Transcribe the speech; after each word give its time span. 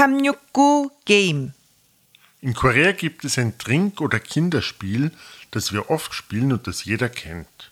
369 0.00 0.92
게임. 1.04 1.52
In 2.40 2.54
Korea 2.54 2.92
gibt 2.92 3.22
es 3.26 3.36
ein 3.36 3.58
Trink- 3.58 4.00
oder 4.00 4.18
Kinderspiel, 4.18 5.10
das 5.50 5.74
wir 5.74 5.90
oft 5.90 6.14
spielen 6.14 6.52
und 6.52 6.66
das 6.66 6.86
jeder 6.86 7.10
kennt. 7.10 7.70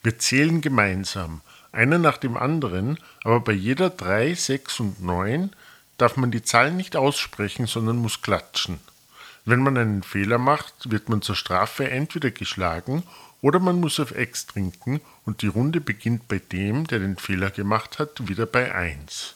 Wir 0.00 0.16
zählen 0.20 0.60
gemeinsam, 0.60 1.40
einer 1.72 1.98
nach 1.98 2.16
dem 2.16 2.36
anderen, 2.36 3.00
aber 3.24 3.40
bei 3.40 3.54
jeder 3.54 3.90
3, 3.90 4.34
6 4.34 4.78
und 4.78 5.02
9 5.02 5.50
darf 5.98 6.16
man 6.16 6.30
die 6.30 6.44
Zahlen 6.44 6.76
nicht 6.76 6.94
aussprechen, 6.94 7.66
sondern 7.66 7.96
muss 7.96 8.22
klatschen. 8.22 8.78
Wenn 9.44 9.58
man 9.58 9.76
einen 9.76 10.04
Fehler 10.04 10.38
macht, 10.38 10.92
wird 10.92 11.08
man 11.08 11.22
zur 11.22 11.34
Strafe 11.34 11.90
entweder 11.90 12.30
geschlagen 12.30 13.02
oder 13.40 13.58
man 13.58 13.80
muss 13.80 13.98
auf 13.98 14.12
Ex 14.12 14.46
trinken 14.46 15.00
und 15.24 15.42
die 15.42 15.48
Runde 15.48 15.80
beginnt 15.80 16.28
bei 16.28 16.38
dem, 16.38 16.86
der 16.86 17.00
den 17.00 17.16
Fehler 17.16 17.50
gemacht 17.50 17.98
hat, 17.98 18.28
wieder 18.28 18.46
bei 18.46 18.72
1. 18.72 19.34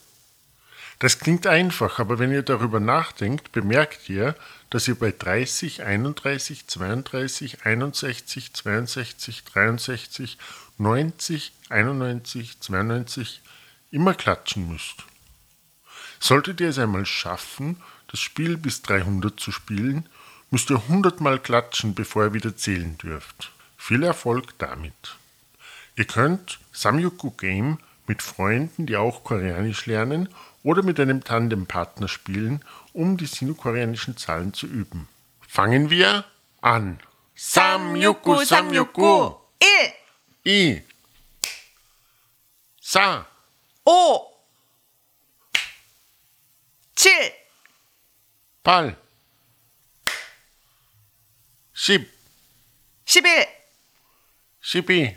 Das 0.99 1.21
klingt 1.21 1.47
einfach, 1.47 2.01
aber 2.01 2.19
wenn 2.19 2.33
ihr 2.33 2.43
darüber 2.43 2.81
nachdenkt, 2.81 3.53
bemerkt 3.53 4.09
ihr, 4.09 4.35
dass 4.71 4.89
ihr 4.89 4.97
bei 4.97 5.13
30, 5.17 5.85
31, 5.85 6.67
32, 6.67 7.65
61, 7.65 8.53
62, 8.53 9.45
63, 9.45 10.39
90, 10.79 11.53
91, 11.69 12.61
92 12.61 13.41
immer 13.93 14.15
klatschen 14.15 14.69
müsst. 14.73 15.05
Solltet 16.19 16.61
ihr 16.61 16.71
es 16.71 16.79
einmal 16.79 17.07
schaffen, 17.07 17.81
das 18.09 18.19
Spiel 18.19 18.57
bis 18.57 18.83
300 18.83 19.39
zu 19.39 19.53
spielen, 19.53 20.09
müsst 20.51 20.71
ihr 20.71 20.77
100 20.77 21.21
Mal 21.21 21.39
klatschen, 21.39 21.95
bevor 21.95 22.25
ihr 22.25 22.35
wieder 22.35 22.57
zählen 22.57 22.99
dürft. 22.99 23.53
Viel 23.77 24.03
Erfolg 24.03 24.59
damit. 24.59 25.17
Ihr 25.95 26.07
könnt 26.07 26.59
Samyuku 26.73 27.31
Game 27.33 27.79
mit 28.09 28.23
Freunden, 28.23 28.87
die 28.87 28.97
auch 28.97 29.23
Koreanisch 29.23 29.87
lernen, 29.87 30.29
oder 30.63 30.83
mit 30.83 30.99
einem 30.99 31.23
Tandempartner 31.23 32.09
spielen, 32.09 32.65
um 32.93 33.17
die 33.17 33.27
sinokoreanischen 33.27 34.17
Zahlen 34.17 34.53
zu 34.53 34.67
üben. 34.67 35.09
Fangen 35.47 35.91
wir 35.91 36.25
an. 36.61 36.99
Samyuku, 37.35 38.45
Samyuku. 38.45 39.35
Il. 39.63 39.93
I. 40.45 40.83
Sa. 42.81 43.27
O. 43.85 44.27
Chil. 46.97 47.33
Pal. 48.63 48.97
Sib. 51.73 52.09
Sibil. 53.05 53.47
Sibi. 54.61 55.17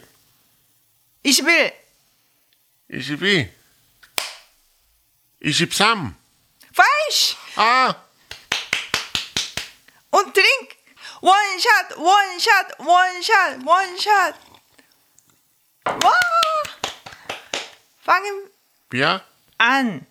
21, 1.25 1.73
22, 2.89 3.51
23. 5.41 6.15
falsch! 6.73 7.37
아, 7.57 7.97
Und 10.11 10.33
trink! 10.33 10.77
One-Shot, 11.21 11.99
One-Shot, 11.99 12.79
One-Shot, 12.79 13.67
One-Shot! 13.67 14.35
Wow! 15.85 16.13
Fangen 18.05 18.51
비야? 18.89 19.25
an! 19.59 20.07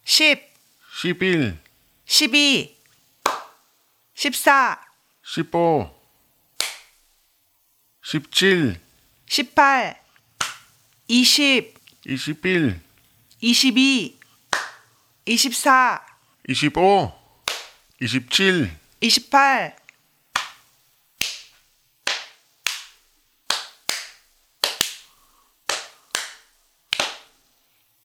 7 0.05 0.41
8 0.97 1.19
10 1.27 1.59
11 2.07 2.69
12 4.15 4.79
14 5.25 5.97
15 8.07 8.79
17 9.27 9.97
18 11.09 11.75
20 12.07 12.81
21 13.41 13.65
22 13.67 14.19
24 15.27 16.03
25 16.47 17.13
27 18.01 18.84
28, 19.05 19.84